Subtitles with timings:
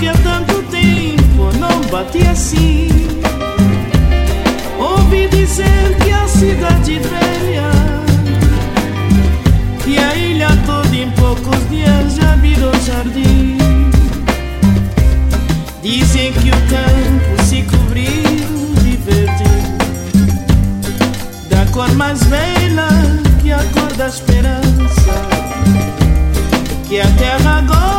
[0.00, 2.88] que há tanto tempo não bati assim.
[4.78, 7.70] Ouvi dizer que a cidade velha
[9.86, 13.58] E a ilha toda em poucos dias já virou jardim
[15.82, 19.44] Dizem que o campo se cobriu de verde
[21.50, 22.88] Da cor mais bela
[23.42, 25.12] que a cor da esperança
[26.88, 27.89] Que a terra agora